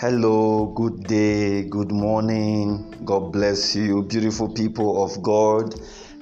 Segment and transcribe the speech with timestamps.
[0.00, 2.90] Hello, good day, good morning.
[3.04, 5.74] God bless you, beautiful people of God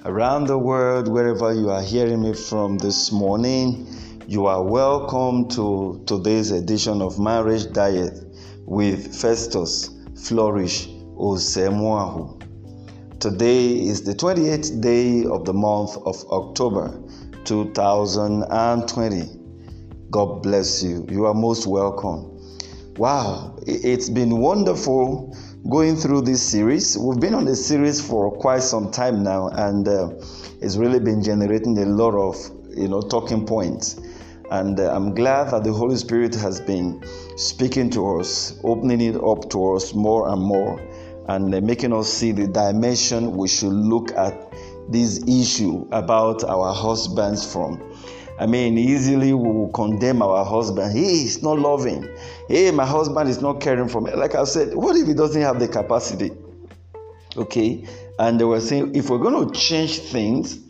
[0.04, 3.87] around the world, wherever you are hearing me from this morning.
[4.27, 8.19] You are welcome to today's edition of Marriage Diet
[8.67, 9.90] with Festus
[10.26, 13.21] Flourish Osemuahu.
[13.21, 17.01] Today is the 28th day of the month of October
[17.45, 19.38] 2020.
[20.10, 21.06] God bless you.
[21.09, 22.38] You are most welcome.
[22.98, 25.33] Wow, it's been wonderful
[25.70, 26.98] going through this series.
[26.98, 30.09] We've been on the series for quite some time now, and uh,
[30.61, 32.37] it's really been generating a lot of
[32.77, 34.01] you know talking points.
[34.51, 37.01] And uh, I'm glad that the Holy Spirit has been
[37.37, 40.80] speaking to us, opening it up to us more and more,
[41.29, 44.52] and uh, making us see the dimension we should look at
[44.91, 47.80] this issue about our husbands from.
[48.38, 50.96] I mean, easily we will condemn our husband.
[50.96, 52.09] He is not loving.
[52.49, 54.12] Hey, my husband is not caring for me.
[54.12, 56.30] Like I said, what if he doesn't have the capacity?
[57.37, 57.85] Okay.
[58.18, 60.60] And they were saying if we're going to change things,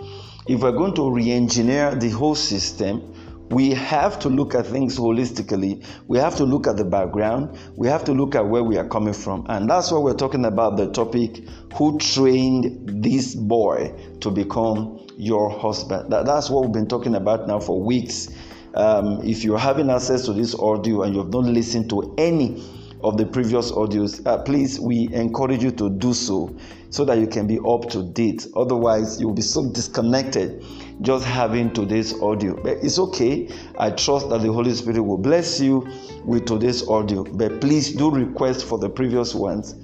[0.46, 3.14] if we're going to re engineer the whole system,
[3.50, 5.84] we have to look at things holistically.
[6.06, 7.58] We have to look at the background.
[7.76, 9.46] We have to look at where we are coming from.
[9.48, 15.50] And that's why we're talking about the topic who trained this boy to become your
[15.50, 16.10] husband.
[16.12, 18.28] That, that's what we've been talking about now for weeks.
[18.74, 22.62] Um, if you're having access to this audio and you have not listened to any
[23.02, 26.56] of the previous audios, uh, please, we encourage you to do so
[26.90, 28.46] so that you can be up to date.
[28.56, 30.64] Otherwise, you'll be so disconnected
[31.00, 32.54] just having today's audio.
[32.54, 33.48] But it's okay.
[33.76, 35.86] I trust that the Holy Spirit will bless you
[36.24, 37.24] with today's audio.
[37.24, 39.74] But please do request for the previous ones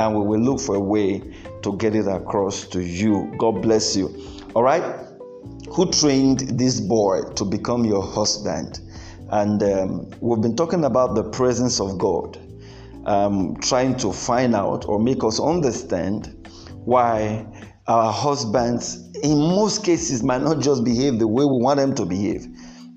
[0.00, 1.22] and we will look for a way
[1.62, 3.32] to get it across to you.
[3.38, 4.08] God bless you.
[4.54, 4.82] All right?
[5.70, 8.80] Who trained this boy to become your husband?
[9.30, 12.38] And um, we've been talking about the presence of God,
[13.06, 16.48] um, trying to find out or make us understand
[16.84, 17.46] why
[17.86, 22.04] our husbands, in most cases, might not just behave the way we want them to
[22.04, 22.46] behave,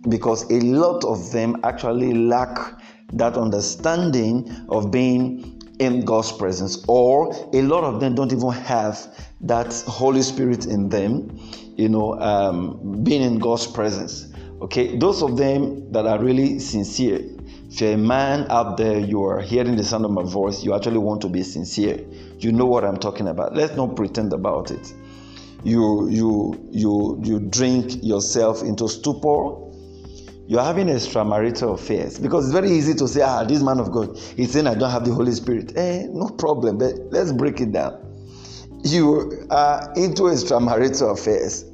[0.09, 2.57] because a lot of them actually lack
[3.13, 8.97] that understanding of being in God's presence, or a lot of them don't even have
[9.41, 11.37] that Holy Spirit in them,
[11.75, 14.27] you know, um, being in God's presence.
[14.61, 17.19] Okay, those of them that are really sincere.
[17.69, 20.73] If you're a man out there, you are hearing the sound of my voice, you
[20.73, 21.99] actually want to be sincere.
[22.39, 23.53] You know what I'm talking about.
[23.53, 24.93] Let's not pretend about it.
[25.63, 29.64] You you you you drink yourself into stupor.
[30.47, 34.15] You're having extramarital affairs because it's very easy to say, ah, this man of God,
[34.17, 35.75] he's saying I don't have the Holy Spirit.
[35.75, 37.99] Eh, no problem, but let's break it down.
[38.83, 41.65] You are into extramarital affairs.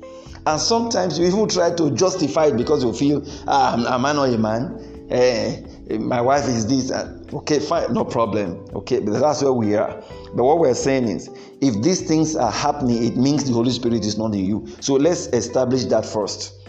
[0.48, 4.30] And sometimes you even try to justify it because you feel, ah, am I not
[4.30, 5.08] a man?
[5.10, 5.62] Eh,
[5.98, 6.92] my wife is this.
[7.34, 8.66] Okay, fine, no problem.
[8.74, 10.02] Okay, but that's where we are.
[10.34, 11.30] But what we're saying is,
[11.60, 14.68] if these things are happening, it means the Holy Spirit is not in you.
[14.80, 16.61] So let's establish that first.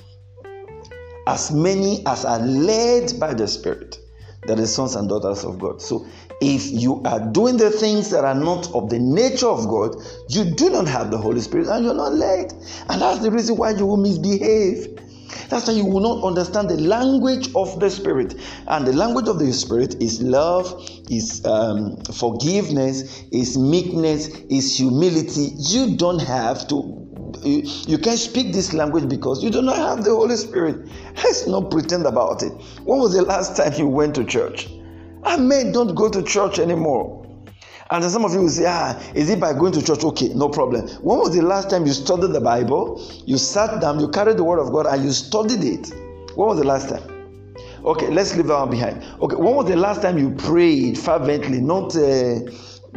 [1.26, 3.98] As many as are led by the Spirit,
[4.46, 5.80] that is sons and daughters of God.
[5.80, 6.06] So
[6.40, 9.94] if you are doing the things that are not of the nature of God,
[10.28, 12.52] you do not have the Holy Spirit and you're not led.
[12.88, 14.98] And that's the reason why you will misbehave.
[15.48, 18.34] That's why you will not understand the language of the Spirit.
[18.66, 20.74] And the language of the Spirit is love,
[21.08, 25.52] is um, forgiveness, is meekness, is humility.
[25.56, 27.08] You don't have to
[27.44, 30.88] you, you can't speak this language because you do not have the Holy Spirit.
[31.16, 32.52] Let's not pretend about it.
[32.84, 34.68] When was the last time you went to church?
[35.24, 37.20] I may don't go to church anymore.
[37.90, 40.02] And some of you will say, ah, is it by going to church?
[40.02, 40.88] Okay, no problem.
[41.02, 43.02] When was the last time you studied the Bible?
[43.26, 45.92] You sat down, you carried the Word of God, and you studied it.
[46.34, 47.02] When was the last time?
[47.84, 49.04] Okay, let's leave that one behind.
[49.20, 52.40] Okay, when was the last time you prayed fervently, not uh,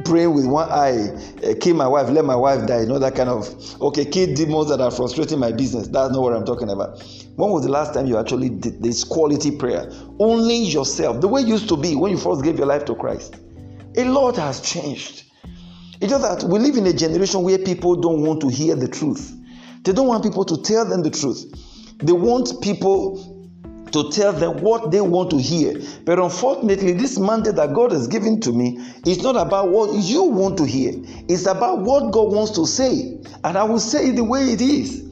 [0.03, 1.07] praying with one eye,
[1.43, 3.47] uh, kill my wife, let my wife die, you know, that kind of,
[3.81, 5.87] okay, kill demons that are frustrating my business.
[5.87, 7.01] That's not what I'm talking about.
[7.35, 9.89] When was the last time you actually did this quality prayer?
[10.19, 12.95] Only yourself, the way it used to be when you first gave your life to
[12.95, 13.35] Christ.
[13.95, 15.23] A lot has changed.
[16.01, 18.89] It's just that we live in a generation where people don't want to hear the
[18.89, 19.33] truth.
[19.83, 21.45] They don't want people to tell them the truth.
[21.99, 23.34] They want people
[23.95, 25.79] to tell them what they want to hear.
[26.03, 30.23] But unfortunately, this mandate that God has given to me is not about what you
[30.23, 30.93] want to hear,
[31.29, 33.17] it's about what God wants to say.
[33.43, 35.03] And I will say it the way it is.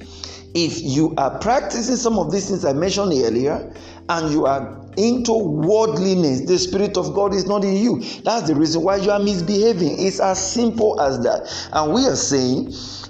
[0.54, 3.74] If you are practicing some of these things I mentioned earlier,
[4.10, 8.02] and you are into worldliness, the Spirit of God is not in you.
[8.24, 9.96] That's the reason why you are misbehaving.
[9.98, 11.50] It's as simple as that.
[11.72, 12.68] And we are saying,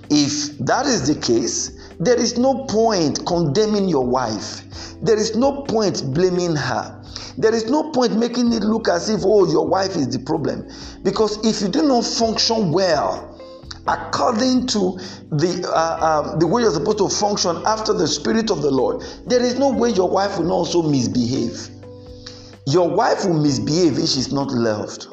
[0.09, 4.63] if that is the case, there is no point condemning your wife.
[5.01, 7.03] There is no point blaming her.
[7.37, 10.69] there is no point making it look as if, oh, your wife is the problem.
[11.03, 13.39] Because if you do not function well,
[13.87, 14.97] according to
[15.31, 19.03] the uh, uh, the way you're supposed to function after the spirit of the Lord,
[19.25, 21.69] there is no way your wife will not also misbehave.
[22.65, 25.07] Your wife will misbehave if she's not loved,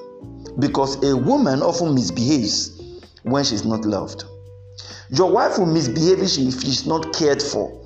[0.61, 2.81] because a woman often misbehaves
[3.23, 4.25] when she's not loved.
[5.11, 7.81] Your wife will misbehave if, she's not cared for.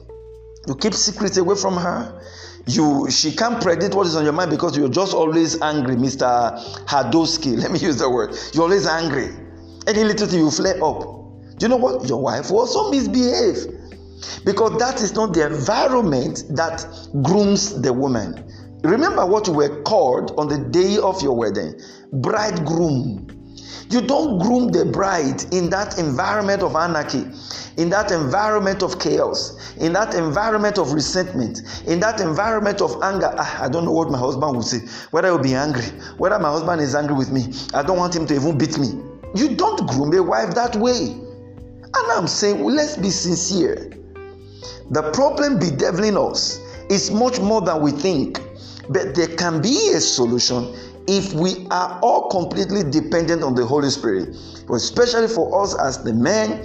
[0.67, 2.20] You keep secrets away from her.
[2.67, 6.26] You she can't predict what is on your mind because you're just always angry, Mr.
[6.87, 7.58] Hadowski.
[7.62, 8.35] Let me use the word.
[8.52, 9.29] You're always angry.
[9.87, 11.02] Any little thing you flare up.
[11.58, 12.08] Do you know what?
[12.08, 13.67] Your wife will also misbehave.
[14.44, 16.87] Because that is not the environment that
[17.23, 18.50] grooms the woman.
[18.82, 21.81] Remember what you were called on the day of your wedding
[22.12, 23.26] bridegroom.
[23.91, 27.25] You don't groom the bride in that environment of anarchy,
[27.77, 33.33] in that environment of chaos, in that environment of resentment, in that environment of anger.
[33.37, 34.81] Ah, I don't know what my husband will say,
[35.11, 35.87] whether he'll be angry,
[36.19, 37.53] whether my husband is angry with me.
[37.73, 38.89] I don't want him to even beat me.
[39.35, 41.11] You don't groom a wife that way.
[41.97, 43.91] And I'm saying, well, let's be sincere.
[44.91, 46.59] The problem bedeviling us
[46.91, 48.41] is much more than we think,
[48.89, 50.75] but there can be a solution
[51.06, 54.37] if we are all completely dependent on the Holy Spirit,
[54.73, 56.65] especially for us as the men,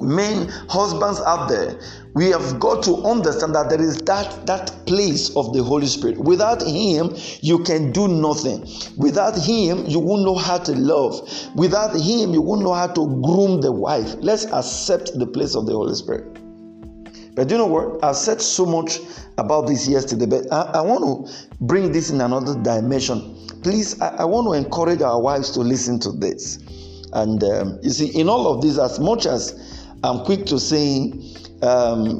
[0.00, 1.80] men, husbands out there,
[2.14, 6.18] we have got to understand that there is that that place of the Holy Spirit.
[6.18, 8.66] Without Him, you can do nothing.
[8.96, 11.28] Without Him, you won't know how to love.
[11.54, 14.14] Without Him, you won't know how to groom the wife.
[14.20, 16.37] Let's accept the place of the Holy Spirit.
[17.38, 18.02] But you know what?
[18.02, 18.98] I've said so much
[19.38, 23.46] about this yesterday, but I, I want to bring this in another dimension.
[23.62, 26.58] Please, I, I, want to encourage our wives to listen to this.
[27.12, 31.22] And um, you see, in all of this, as much as I'm quick to saying
[31.62, 32.18] um,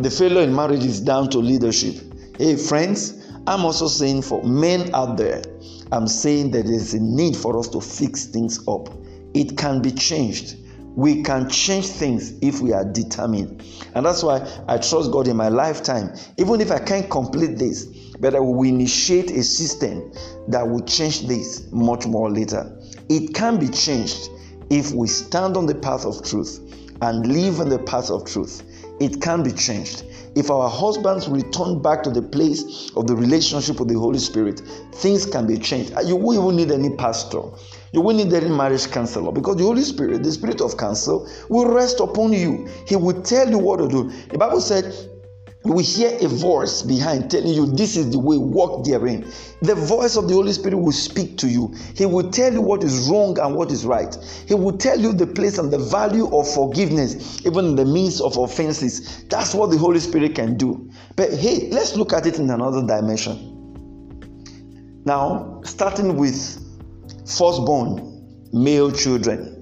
[0.00, 1.96] the failure in marriage is down to leadership,
[2.38, 5.42] hey, friends, I'm also saying for men out there,
[5.90, 8.90] I'm saying that there's a need for us to fix things up.
[9.34, 10.54] It can be changed
[10.94, 13.64] we can change things if we are determined.
[13.94, 16.14] And that's why I trust God in my lifetime.
[16.38, 17.86] Even if I can't complete this,
[18.20, 20.12] but I will initiate a system
[20.48, 22.78] that will change this much more later.
[23.08, 24.30] It can be changed
[24.70, 26.60] if we stand on the path of truth
[27.00, 28.62] and live in the path of truth.
[29.00, 30.04] It can be changed.
[30.34, 34.60] If our husbands return back to the place of the relationship with the Holy Spirit,
[34.94, 35.92] things can be changed.
[36.06, 37.42] You won't even need any pastor.
[37.92, 41.66] You won't need any marriage counselor because the Holy Spirit, the Spirit of counsel, will
[41.66, 42.66] rest upon you.
[42.86, 44.10] He will tell you what to do.
[44.28, 44.94] The Bible said,
[45.64, 49.30] you will hear a voice behind telling you this is the way walk therein.
[49.60, 51.72] The voice of the holy spirit will speak to you.
[51.94, 54.16] He will tell you what is wrong and what is right.
[54.48, 58.22] He will tell you the place and the value of forgiveness even in the midst
[58.22, 59.22] of offenses.
[59.24, 60.90] That's what the holy spirit can do.
[61.14, 63.50] But hey let's look at it in another dimension.
[65.04, 66.61] Now starting with
[67.38, 69.58] firstborn male children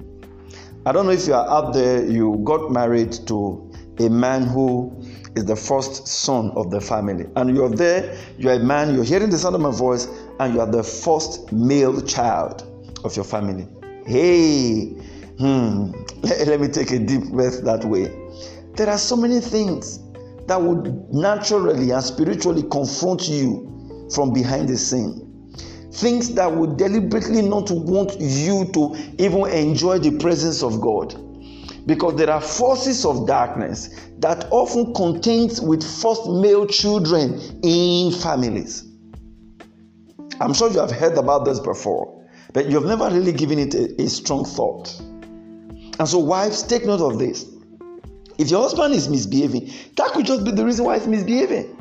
[0.87, 4.90] i don't know if you are out there you got married to a man who
[5.37, 7.26] is the first son of the family.
[7.37, 10.08] And you're there, you're a man, you're hearing the sound of my voice,
[10.40, 12.67] and you are the first male child
[13.05, 13.67] of your family.
[14.06, 14.87] Hey,
[15.38, 18.11] hmm, let, let me take a deep breath that way.
[18.75, 20.00] There are so many things
[20.46, 25.27] that would naturally and spiritually confront you from behind the scene.
[25.93, 31.15] Things that would deliberately not want you to even enjoy the presence of God
[31.87, 38.85] because there are forces of darkness that often contains with first male children in families.
[40.41, 43.75] I'm sure you have heard about this before, but you have never really given it
[43.75, 44.99] a, a strong thought.
[45.01, 47.47] And so, wives, take note of this.
[48.39, 51.77] If your husband is misbehaving, that could just be the reason why he's misbehaving.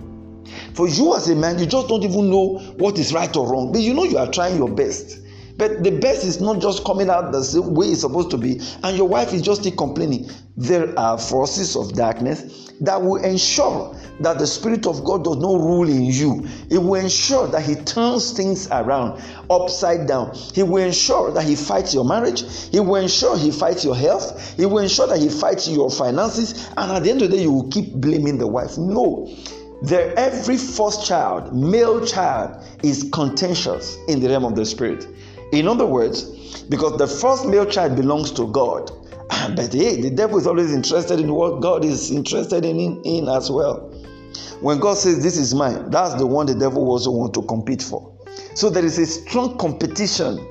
[0.74, 3.72] For you as a man, you just don't even know what is right or wrong,
[3.72, 5.20] but you know you are trying your best.
[5.58, 8.96] But the best is not just coming out the way it's supposed to be, and
[8.96, 10.30] your wife is just complaining.
[10.56, 15.60] There are forces of darkness that will ensure that the Spirit of God does not
[15.60, 16.48] rule in you.
[16.70, 20.34] It will ensure that He turns things around upside down.
[20.54, 22.44] He will ensure that He fights your marriage.
[22.70, 24.56] He will ensure He fights your health.
[24.56, 26.70] He will ensure that He fights your finances.
[26.78, 28.78] And at the end of the day, you will keep blaming the wife.
[28.78, 29.30] No.
[29.82, 35.08] There, every first child, male child, is contentious in the realm of the spirit.
[35.54, 38.92] In other words, because the first male child belongs to God,
[39.56, 43.30] but hey, the devil is always interested in what God is interested in, in, in
[43.30, 43.90] as well.
[44.60, 47.82] When God says, This is mine, that's the one the devil also wants to compete
[47.82, 48.14] for.
[48.56, 50.46] So there is a strong competition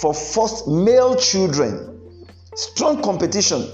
[0.00, 3.64] for first male children, strong competition,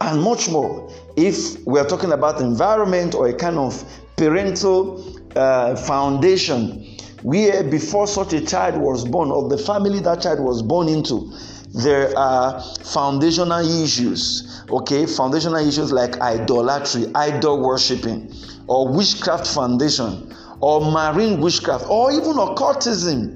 [0.00, 0.92] and much more.
[1.16, 3.84] If we are talking about environment or a kind of
[4.18, 6.84] parental uh, foundation
[7.22, 11.32] where before such a child was born or the family that child was born into
[11.74, 15.06] there are foundational issues okay?
[15.06, 18.32] Foundational issues like idolatry idol worshiping
[18.66, 23.34] or witchcraft foundation or marine witchcraft or even occultism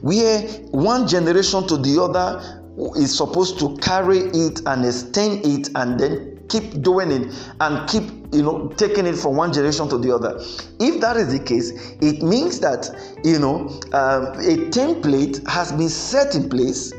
[0.00, 2.62] where one generation to the other
[2.96, 8.15] is supposed to carry it and extend it and then keep doing it and keep
[8.32, 10.36] you know taking it from one generation to the other.
[10.80, 12.88] If that is the case it means that
[13.24, 16.92] you know um, a template has been set in place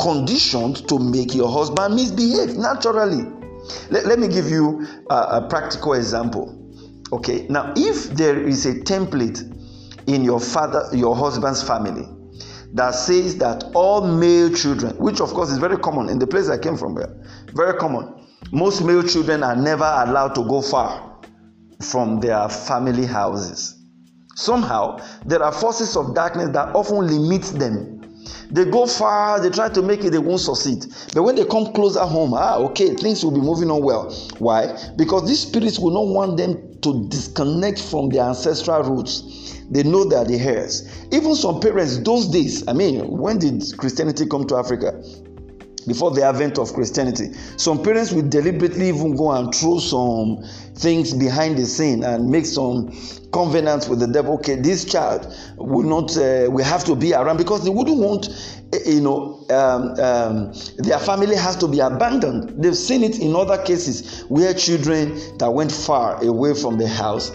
[0.00, 3.24] conditioned to make your husband misbehave naturally.
[3.90, 6.54] Let, let me give you a, a practical example.
[7.12, 9.54] Okay now if there is a template
[10.06, 12.06] in your father your husband's family
[12.74, 16.48] that says that all male children which of course is very common in the place
[16.48, 16.98] i came from
[17.54, 18.14] very common
[18.52, 21.20] most male children are never allowed to go far
[21.82, 23.74] from their family houses.
[24.34, 27.98] Somehow, there are forces of darkness that often limit them.
[28.50, 30.86] They go far, they try to make it, they won't succeed.
[31.14, 34.10] But when they come closer home, ah, okay, things will be moving on well.
[34.38, 34.74] Why?
[34.96, 39.54] Because these spirits will not want them to disconnect from their ancestral roots.
[39.70, 40.88] They know they are the heirs.
[41.12, 45.02] Even some parents, those days, I mean, when did Christianity come to Africa?
[45.86, 47.32] Before the advent of Christianity.
[47.56, 50.44] Some parents will deliberately even go and throw some
[50.74, 52.92] things behind the scene and make some
[53.32, 54.34] covenants with the devil.
[54.34, 58.28] Okay, this child will not, uh, we have to be around because they wouldn't want,
[58.72, 62.62] eh, you know, um, um, their family has to be abandoned.
[62.62, 67.30] They've seen it in other cases where children that went far away from the house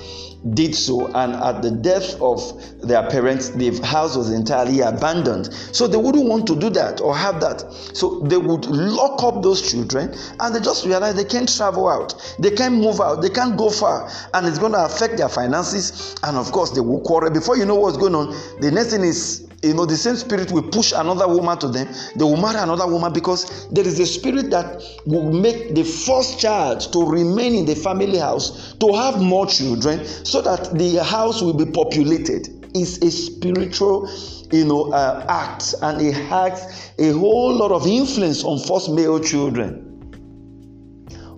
[0.54, 2.42] did so, and at the death of
[2.82, 5.54] their parents, the house was entirely abandoned.
[5.72, 7.62] So they wouldn't want to do that or have that.
[7.94, 12.36] So they would lock up those children and they just realize they can't travel out,
[12.40, 16.16] they can't move out, they can't go far, and it's going to affect their finances.
[16.24, 17.32] And of course, they will quarrel.
[17.32, 20.52] Before you know what's going on, the next thing is you know the same spirit
[20.52, 21.88] will push another woman to them.
[22.16, 26.40] They will marry another woman because there is a spirit that will make the first
[26.40, 31.42] child to remain in the family house to have more children so that the house
[31.42, 32.60] will be populated.
[32.76, 34.10] Is a spiritual
[34.52, 39.20] you know uh, act and it has a whole lot of influence on first male
[39.20, 39.90] children.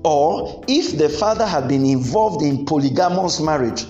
[0.04, 3.86] Or if the father had been involved in polygamous marriage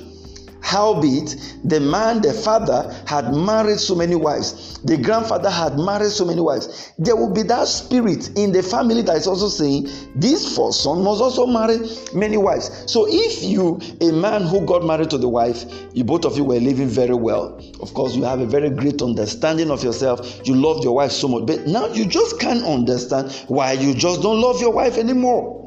[0.66, 6.26] Howbeit, the man, the father, had married so many wives, the grandfather had married so
[6.26, 6.92] many wives.
[6.98, 11.04] There will be that spirit in the family that is also saying, This first son
[11.04, 11.78] must also marry
[12.16, 12.92] many wives.
[12.92, 16.44] So, if you, a man who got married to the wife, you both of you
[16.44, 20.56] were living very well, of course, you have a very great understanding of yourself, you
[20.56, 24.42] loved your wife so much, but now you just can't understand why you just don't
[24.42, 25.62] love your wife anymore.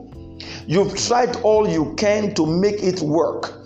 [0.67, 3.58] You've tried all you can to make it work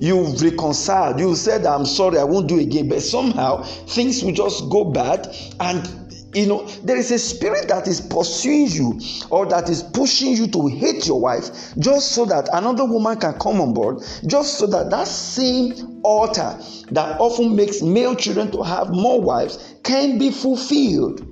[0.00, 1.20] you've reconciled.
[1.20, 2.88] You said i'm sorry i won't do again.
[2.88, 5.28] But somehow things will just go bad.
[5.60, 9.00] And you know there is a spirit that is pursuing you
[9.30, 13.32] or that is pushing you to hate your wife just so that another woman can
[13.38, 16.58] come on board just so that that same altar
[16.90, 21.27] that often makes male children to have more wives can be fulfilled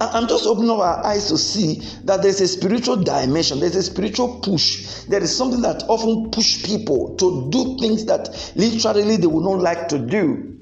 [0.00, 3.82] I'm just opening up our eyes to see that there's a spiritual dimension, there's a
[3.82, 5.04] spiritual push.
[5.04, 9.60] There is something that often push people to do things that literally they would not
[9.60, 10.52] like to do.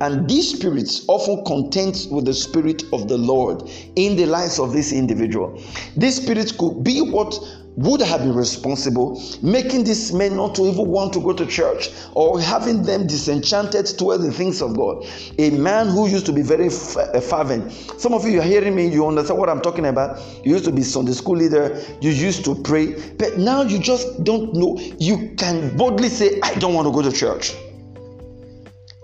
[0.00, 3.62] And these spirits often contend with the spirit of the Lord
[3.96, 5.60] in the lives of this individual.
[5.96, 7.38] These spirits could be what
[7.76, 11.90] would have been responsible, making these men not to even want to go to church
[12.14, 15.04] or having them disenchanted towards the things of God.
[15.38, 17.70] A man who used to be very uh, fervent.
[17.98, 20.20] Some of you are hearing me, you understand what I'm talking about.
[20.44, 24.24] You used to be Sunday school leader, you used to pray, but now you just
[24.24, 24.78] don't know.
[24.98, 27.54] You can boldly say, I don't want to go to church.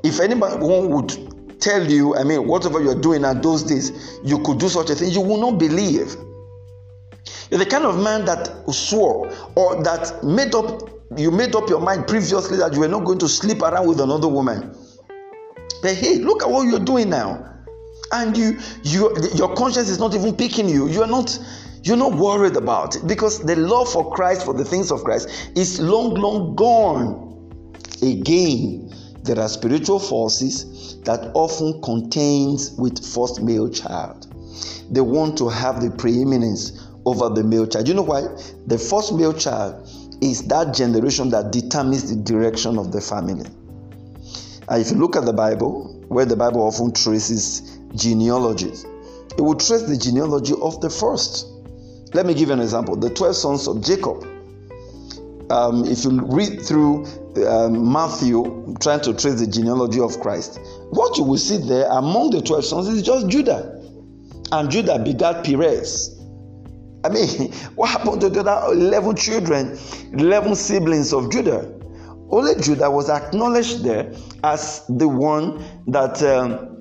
[0.02, 4.59] If anyone would tell you, I mean, whatever you're doing at those days, you could
[4.59, 6.17] do such a thing, you will not believe.
[7.53, 11.81] You're the kind of man that swore or that made up you made up your
[11.81, 14.75] mind previously that you were not going to sleep around with another woman.
[15.83, 17.47] But hey, look at what you're doing now.
[18.11, 20.89] And you you your conscience is not even picking you.
[20.89, 21.39] You're not
[21.83, 25.29] you're not worried about it because the love for Christ, for the things of Christ,
[25.55, 27.53] is long, long gone.
[28.01, 28.95] Again,
[29.25, 34.27] there are spiritual forces that often contains with first male child.
[34.91, 37.89] They want to have the preeminence over the male child.
[37.89, 38.23] You know why?
[38.67, 39.89] The first male child
[40.21, 43.49] is that generation that determines the direction of the family.
[44.69, 48.85] And if you look at the Bible, where the Bible often traces genealogies,
[49.37, 51.47] it will trace the genealogy of the first.
[52.15, 52.97] Let me give you an example.
[52.97, 54.27] The 12 sons of Jacob.
[55.53, 57.05] um, if you read through
[57.47, 60.59] um, Matthew, trying to trace the genealogy of Christ,
[60.91, 63.79] what you will see there among the 12 sons is just Judah.
[64.51, 66.12] And Judah begat Perez.
[67.05, 69.79] I mean, what happened to the other 11 children,
[70.13, 71.79] 11 siblings of Judah?
[72.31, 76.73] Only Judah was acknowledged there as the one that um,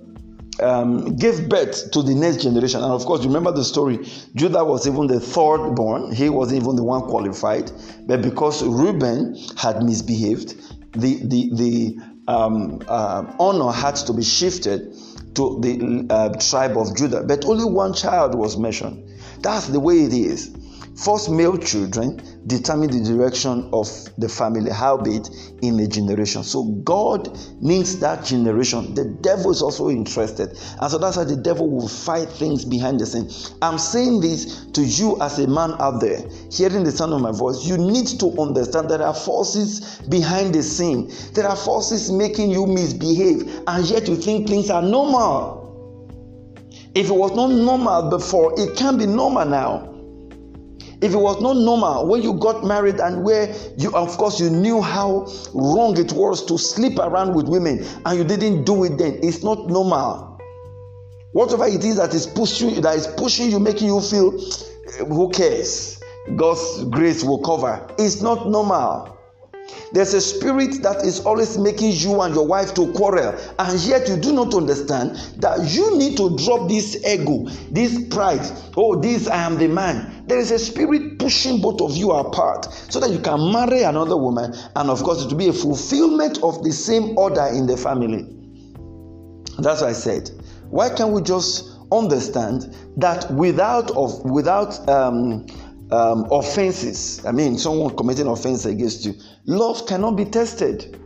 [0.62, 2.82] um, gave birth to the next generation.
[2.82, 4.00] And of course, remember the story.
[4.36, 6.14] Judah was even the third born.
[6.14, 7.72] He wasn't even the one qualified.
[8.08, 10.56] But because Reuben had misbehaved,
[10.94, 11.98] the, the, the
[12.28, 14.94] um, uh, honor had to be shifted
[15.36, 17.24] to the uh, tribe of Judah.
[17.24, 19.11] But only one child was mentioned.
[19.42, 20.56] That's the way it is.
[20.96, 25.30] First male children determine the direction of the family, howbeit
[25.62, 26.44] in a generation.
[26.44, 28.94] So God needs that generation.
[28.94, 30.50] The devil is also interested.
[30.80, 33.30] And so that's why the devil will fight things behind the scene.
[33.62, 37.32] I'm saying this to you as a man out there, hearing the sound of my
[37.32, 37.66] voice.
[37.66, 41.12] You need to understand there are forces behind the scene.
[41.34, 45.61] There are forces making you misbehave, and yet you think things are normal.
[46.94, 49.88] If it was not normal before, it can be normal now.
[51.02, 54.50] If it was not normal when you got married and where you, of course, you
[54.50, 58.98] knew how wrong it was to sleep around with women and you didn't do it
[58.98, 60.38] then, it's not normal.
[61.32, 65.30] Whatever it is that is pushing that is pushing you, making you feel, eh, who
[65.30, 66.00] cares?
[66.36, 67.88] God's grace will cover.
[67.98, 69.18] It's not normal.
[69.92, 74.08] There's a spirit that is always making you and your wife to quarrel, and yet
[74.08, 78.46] you do not understand that you need to drop this ego, this pride.
[78.78, 80.24] Oh, this I am the man.
[80.28, 84.18] There is a spirit pushing both of you apart so that you can marry another
[84.18, 87.76] woman, and of course, it will be a fulfillment of the same order in the
[87.76, 88.28] family.
[89.60, 90.32] That's what I said.
[90.70, 95.46] Why can't we just understand that without of without um,
[95.92, 97.24] um, offenses.
[97.26, 99.14] I mean, someone committing offense against you.
[99.46, 100.98] Love cannot be tested.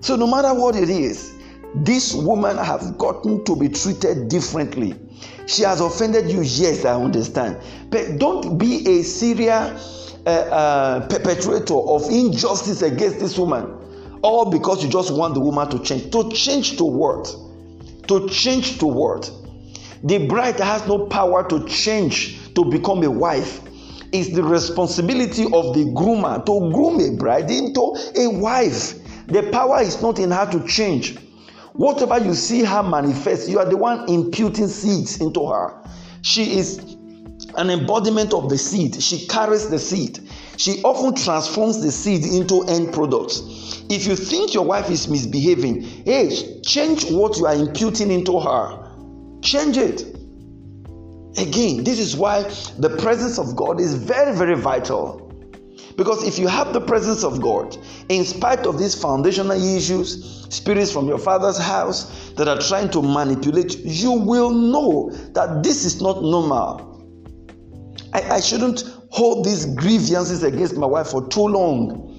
[0.00, 1.34] So no matter what it is,
[1.74, 4.94] this woman has gotten to be treated differently.
[5.46, 7.58] She has offended you, yes, I understand.
[7.90, 9.78] But don't be a serial
[10.26, 14.18] uh, uh, perpetrator of injustice against this woman.
[14.22, 16.10] All because you just want the woman to change.
[16.12, 17.34] To change to what?
[18.08, 19.30] To change to what?
[20.02, 23.60] The bride has no power to change to become a wife
[24.12, 28.94] is the responsibility of the groomer to groom a bride into a wife.
[29.28, 31.18] The power is not in her to change.
[31.72, 35.82] Whatever you see her manifest, you are the one imputing seeds into her.
[36.22, 36.78] She is
[37.56, 39.02] an embodiment of the seed.
[39.02, 40.20] She carries the seed.
[40.56, 43.42] She often transforms the seed into end products.
[43.90, 48.90] If you think your wife is misbehaving, hey, change what you are imputing into her.
[49.42, 50.15] Change it.
[51.38, 52.42] Again, this is why
[52.78, 55.22] the presence of God is very, very vital.
[55.96, 57.76] Because if you have the presence of God,
[58.08, 63.02] in spite of these foundational issues, spirits from your father's house that are trying to
[63.02, 66.92] manipulate, you will know that this is not normal.
[68.12, 72.15] I, I shouldn't hold these grievances against my wife for too long.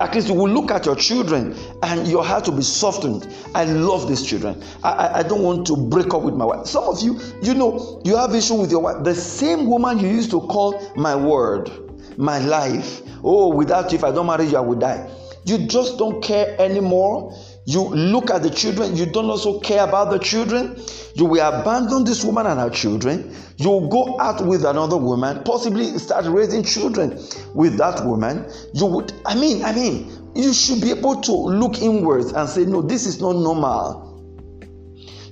[0.00, 3.28] At least you will look at your children and your heart will be softened.
[3.54, 4.62] I love these children.
[4.82, 6.66] I, I, I, don't want to break up with my wife.
[6.66, 9.04] Some of you, you know, you have issue with your wife.
[9.04, 11.70] The same woman you used to call my word,
[12.16, 13.02] my life.
[13.22, 15.08] Oh, without you, if I don't marry you, I will die.
[15.44, 17.36] You just don't care anymore.
[17.66, 20.76] You look at the children, you don't also care about the children.
[21.14, 23.34] You will abandon this woman and her children.
[23.56, 27.18] You will go out with another woman, possibly start raising children
[27.54, 28.44] with that woman.
[28.74, 32.64] You would, I mean, I mean, you should be able to look inwards and say,
[32.64, 34.13] no, this is not normal.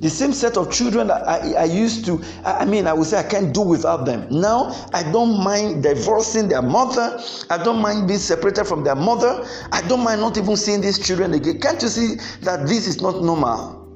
[0.03, 3.21] The same set of children that I, I used to, I mean, I would say
[3.21, 4.27] I can't do without them.
[4.31, 7.23] Now, I don't mind divorcing their mother.
[7.49, 9.47] I don't mind being separated from their mother.
[9.71, 11.61] I don't mind not even seeing these children again.
[11.61, 13.88] Can't you see that this is not normal?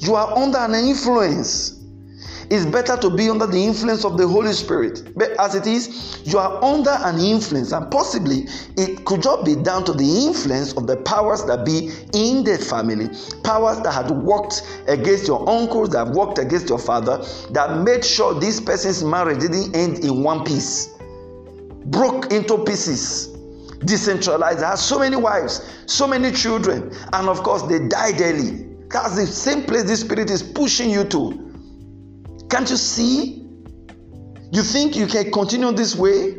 [0.00, 1.75] You are under an influence.
[2.48, 5.12] It's better to be under the influence of the Holy Spirit.
[5.16, 9.56] But as it is, you are under an influence, and possibly it could just be
[9.56, 13.08] down to the influence of the powers that be in the family,
[13.42, 18.38] powers that had worked against your uncles, that worked against your father, that made sure
[18.38, 20.94] this person's marriage didn't end in one piece,
[21.86, 23.32] broke into pieces
[23.84, 28.66] decentralized, has so many wives, so many children, and of course they died early.
[28.88, 31.45] That's the same place this spirit is pushing you to.
[32.48, 33.42] Can't you see?
[34.52, 36.34] You think you can continue this way?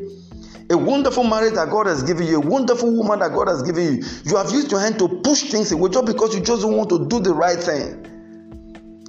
[0.69, 3.83] A wonderful marriage that God has given you, a wonderful woman that God has given
[3.83, 4.03] you.
[4.23, 6.89] You have used your hand to push things away just because you just don't want
[6.89, 8.03] to do the right thing.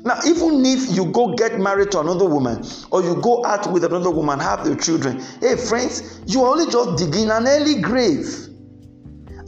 [0.04, 3.84] Now, even if you go get married to another woman or you go out with
[3.84, 8.47] another woman, have your children, hey, friends, you are only just digging an early grave.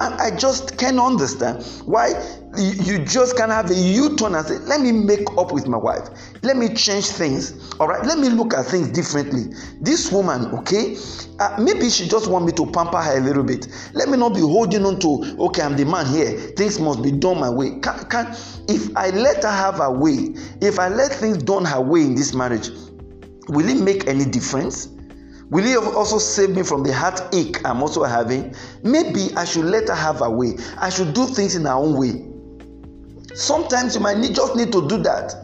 [0.01, 2.09] And I just can't understand why
[2.57, 6.09] you just can't have a u-turn and say let me make up with my wife.
[6.43, 7.73] Let me change things.
[7.79, 9.55] All right let me look at things differently.
[9.81, 10.97] This woman okay
[11.39, 13.69] uh, maybe she just want me to pamper her a little bit.
[13.95, 16.33] Let me not be holding on to okay i'm the man here.
[16.57, 17.79] Things must be done my way.
[17.81, 18.35] Can, can
[18.71, 22.15] if i let her have her way if i let things done her way in
[22.15, 22.71] this marriage
[23.49, 24.89] will it make any difference
[25.51, 28.55] Will He also save me from the heartache I'm also having?
[28.85, 30.55] Maybe I should let her have her way.
[30.79, 32.27] I should do things in her own way.
[33.35, 35.35] Sometimes you might need, just need to do that.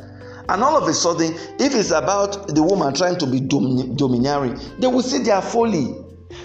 [0.49, 4.87] And all of a sudden, if it's about the woman trying to be domineering, they
[4.87, 5.95] will see their folly.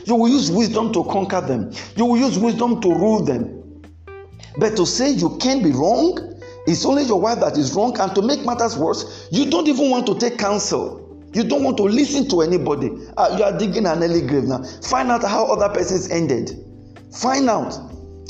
[0.06, 3.84] You will use wisdom to conquer them, you will use wisdom to rule them.
[4.58, 7.98] But to say you can't be wrong, it's only your wife that is wrong.
[8.00, 11.11] And to make matters worse, you don't even want to take counsel.
[11.34, 12.92] You don't want to listen to anybody.
[13.18, 14.64] Uh, you are digging an early grave now.
[14.84, 16.52] Find out how other persons ended.
[17.14, 17.74] Find out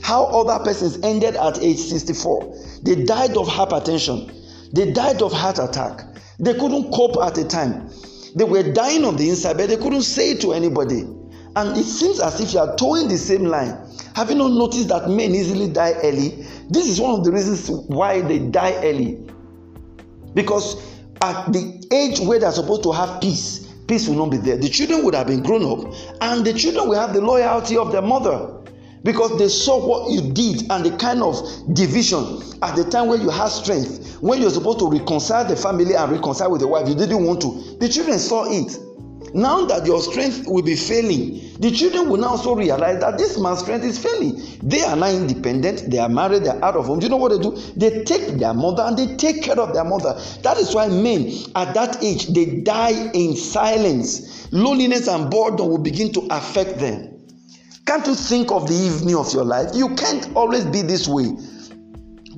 [0.04, 2.56] how other persons ended at age 64.
[2.84, 4.32] They died of hypertension.
[4.74, 6.02] They died of heart attack.
[6.40, 7.90] They couldn't cope at the time.
[8.36, 11.02] They were dying on the inside, but they couldn't say it to anybody.
[11.56, 13.78] And it seems as if you are toeing the same line.
[14.16, 16.46] Have you not noticed that men easily die early?
[16.70, 19.20] This is one of the reasons why they die early.
[20.34, 20.76] Because
[21.22, 24.58] at the age where they're supposed to have peace, peace will not be there.
[24.58, 27.92] The children would have been grown up, and the children will have the loyalty of
[27.92, 28.58] their mother
[29.04, 31.42] because they saw what you did and the kind of
[31.74, 35.96] division at the time when you had strength when you're supposed to reconcile the family
[35.96, 36.88] and reconcile with the wife.
[36.88, 37.78] You didn't want to.
[37.80, 38.78] The children saw it
[39.34, 43.38] now that your strength will be failing the children will now also realize that this
[43.38, 44.42] man's strength is failing.
[44.64, 46.98] They are now independent they are married they are out of home.
[46.98, 47.56] Do you know what they do?
[47.78, 50.20] They take their mother and they take care of their mother.
[50.42, 54.52] That is why men at that age they die in silence.
[54.52, 57.14] Loneliness and boredom will begin to affect them.
[57.86, 59.70] Can't you think of the evening of your life?
[59.76, 61.28] You can't always be this way.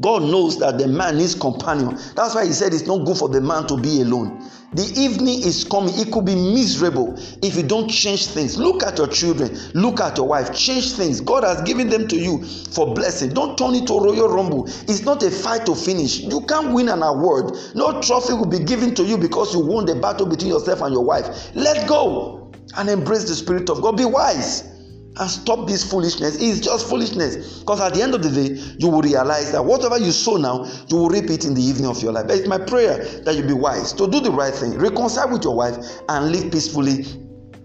[0.02, 1.98] God knows that the man needs companion.
[2.16, 4.50] That's why he said it's not good for the man to be alone.
[4.74, 5.94] The evening is coming.
[6.00, 8.58] It could be miserable if you don't change things.
[8.58, 9.56] Look at your children.
[9.76, 10.56] Look at your wife.
[10.56, 11.22] Change things.
[11.22, 13.34] God has given them to you for blessing.
[13.36, 14.66] Don't turn it to Royal Rumble.
[14.66, 16.22] It's not a fight to finish.
[16.22, 17.56] You can't win an award.
[17.76, 20.92] No trophy will be given to you because you won the battle between yourself and
[20.92, 21.56] your wife.
[21.56, 23.96] Let go and embrace the Spirit of God.
[23.96, 24.73] Be wise
[25.18, 26.38] and stop this foolishness.
[26.42, 27.60] It's just foolishness.
[27.60, 30.66] Because at the end of the day, you will realize that whatever you sow now,
[30.88, 32.28] you will reap it in the evening of your life.
[32.28, 35.44] But it's my prayer that you be wise to do the right thing, reconcile with
[35.44, 35.76] your wife,
[36.10, 37.06] and live peacefully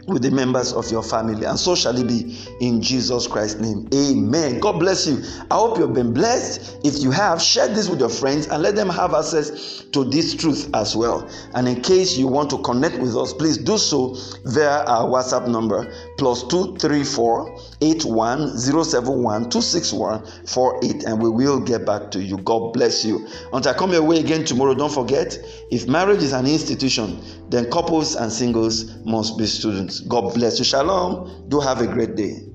[0.09, 1.45] with the members of your family.
[1.45, 3.89] And so shall it be in Jesus Christ's name.
[3.95, 4.59] Amen.
[4.59, 5.23] God bless you.
[5.51, 6.79] I hope you've been blessed.
[6.85, 10.35] If you have, share this with your friends and let them have access to this
[10.35, 11.29] truth as well.
[11.55, 15.49] And in case you want to connect with us, please do so via our WhatsApp
[15.49, 22.37] number plus 234 81071 261 48 and we will get back to you.
[22.39, 23.27] God bless you.
[23.53, 25.39] Until I come your way again tomorrow, don't forget
[25.71, 30.01] if marriage is an institution, then couples and singles must be students.
[30.01, 30.65] God bless you.
[30.65, 31.49] Shalom.
[31.49, 32.49] Do have a great day.